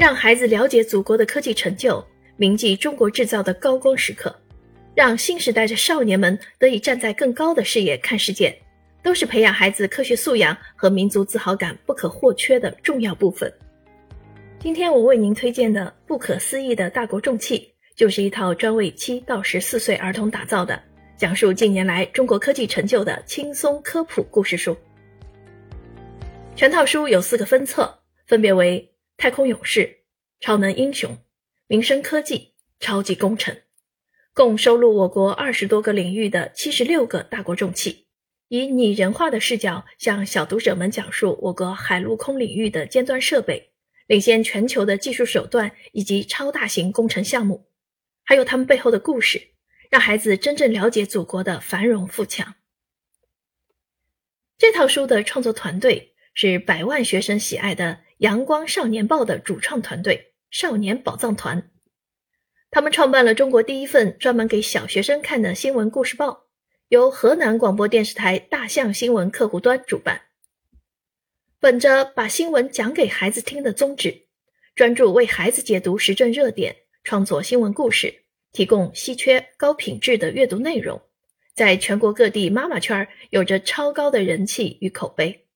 [0.00, 2.02] 让孩子了解祖国的科技成就，
[2.38, 4.34] 铭记中国制造的高光时刻，
[4.94, 8.58] 让新时代的少年们得以站在更高的视野看世界，
[9.02, 13.52] 都是培养孩子科学素养和民族自豪感不可或缺的重要部分。
[14.58, 17.58] 今天我为您推荐的《不可思议的大国重器》，
[17.94, 20.82] 就是一套专为七到十四岁儿童打造的，
[21.18, 24.74] 讲述近年来中国科技成就的轻松科普故事书。
[26.56, 28.86] 全套书有四个分册，分别为。
[29.22, 29.98] 太空勇士、
[30.40, 31.18] 超能英雄、
[31.66, 33.60] 民生科技、超级工程，
[34.32, 38.06] 共收录我国二十多个领域的七十六个大国重器，
[38.48, 43.70] 以拟人化的视角向小读者们讲述我国海陆空领域的尖端设备、
[44.06, 47.66] 领先全球的技术手段以及超大型工程项目，
[48.24, 49.48] 还有他们背后的故事，
[49.90, 52.54] 让孩子真正了解祖国的繁荣富强。
[54.56, 58.00] 这套书的创作团队是百万学生喜爱的。
[58.20, 61.70] 阳光少年报的主创团队少年宝藏团，
[62.72, 66.46] 他们创办了中国第一份专门给小学生看的新闻故事报，
[66.88, 70.22] 由河南广播电视台大象新闻客户端主办。
[71.60, 74.22] 本着把新闻讲给孩子听的宗旨，
[74.74, 81.00] 专注为孩子解读时政热点，创作新闻故事，提供稀缺高品质的阅读内容，
[81.54, 85.46] 在全国各地妈妈圈有着超高的人气与口碑。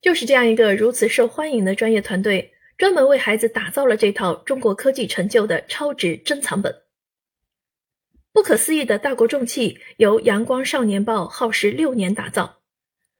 [0.00, 6.74] 就是这样一个如此受欢迎的专业团队，专门为孩子打造了这套中国科技成就的超值珍藏本。
[8.32, 12.62] 不可思议的大国重器由阳光少年报耗时六年打造，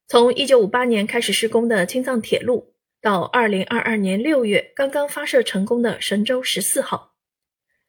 [0.08, 7.12] 从一九五八年开始施工的青藏铁路，到二零二二年六月刚刚发射成功的神舟十四号，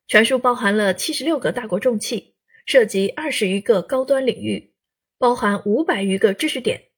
[0.09, 2.35] 全书包含了七十六个大国重器，
[2.65, 4.73] 涉及二十余个高端领域，
[5.17, 6.89] 包含五百余个知识点。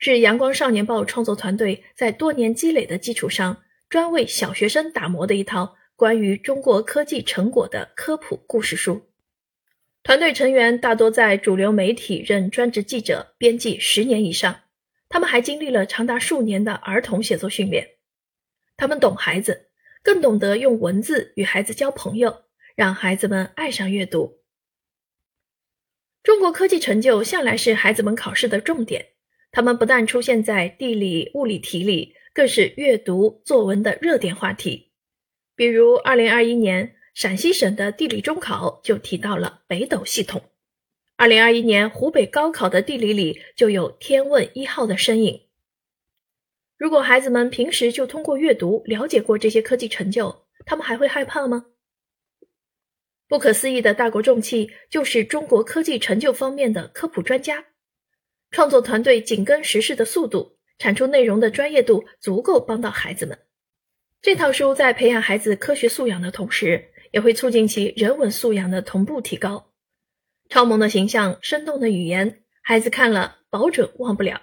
[0.00, 9.06] 是阳光少年报创作团队在多年积累的基础上，专为小学生打磨的一套关于中国科技成果的科普故事书。
[10.02, 14.62] 团队成员大多在主流媒体任专职记者、编辑十年以上，
[15.08, 17.88] 他们还经历了长达数年的儿童写作训练。
[18.76, 19.68] 他们懂孩子，
[20.02, 22.44] 更懂得用文字与孩子交朋友，
[22.74, 24.40] 让孩子们爱上阅读。
[26.22, 29.06] 中国科技成就向来是孩子们考试的重点。
[29.52, 34.92] 他们不但出现在地理、物理题里，更是阅读作文的热点话题。
[35.54, 40.42] 比如，二零二一年陕西省的地理中考就提到了北斗系统；
[41.16, 45.46] 二零二一年湖北高考的地理里就有天问一号的身影。
[46.76, 51.64] 如果孩子们平时就通过阅读了解过这些科技成就，他们还会害怕吗？
[53.26, 57.64] 不可思议的大国重器就是中国科技成就方面的科普专家。
[58.50, 63.38] 创作团队紧跟时事的速度，产出内容的专业度足够帮到孩子们。
[64.22, 69.72] 这套书在培养孩子科学素养的同时，也会促进其人文素养的同步提高。
[70.48, 74.42] 超萌的形象、生动的语言，孩子看了保准忘不了。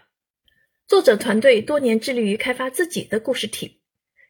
[0.87, 3.81] 作者团队多年致力于开发自己的故事体，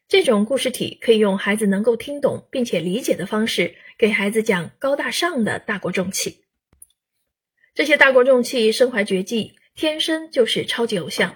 [0.08, 6.44] 这种故事体可以用孩子能够听懂并且理解的方式，给孩子讲高大上的大国重器。
[7.74, 9.56] 这些大国重器身怀绝技。
[9.76, 11.34] 天生就是超级偶像，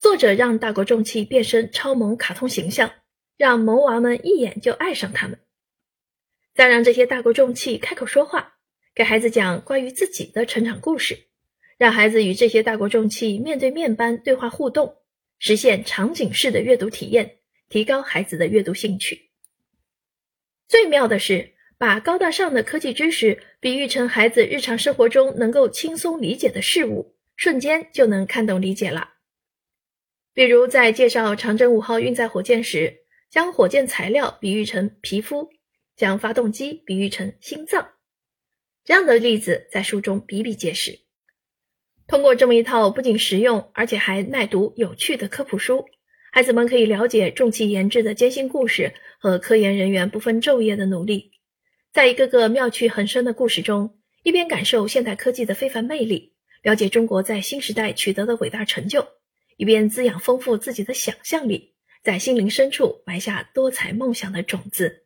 [0.00, 2.90] 作者让大国重器变身超萌卡通形象，
[3.36, 5.38] 让萌娃们一眼就爱上他们。
[6.54, 8.54] 再让这些大国重器开口说话，
[8.94, 11.26] 给孩子讲关于自己的成长故事，
[11.76, 14.96] 让孩子与这些大国重器面对面般对话互动，
[15.38, 17.36] 实现场景式的阅读体验，
[17.68, 19.28] 提高孩子的阅读兴趣。
[20.66, 27.16] 最妙的是，把高大上的科技知识比喻成孩子日常生活中能够轻松理解的事物。
[27.36, 29.19] 瞬间就能看懂理解了。
[30.40, 35.50] 比如在介绍长征五号运载火箭时，将火箭材料比喻成皮肤，
[35.96, 37.90] 将发动机比喻成心脏，
[38.82, 41.00] 这样的例子在书中比比皆是。
[42.06, 45.84] 通过这么一套不仅实用，而且还耐读有趣的科普书，
[46.32, 51.32] 孩子们可以了解重器研制的艰辛故事和科研人员不分昼夜的努力，
[51.92, 56.32] 在一个个妙趣横生的故事中，一边感受现代科技的非凡魅力。
[56.62, 59.06] 了解中国在新时代取得的伟大成就，
[59.60, 65.04] 一边滋养丰富自己的想象力，在心灵深处埋下多彩梦想的种子。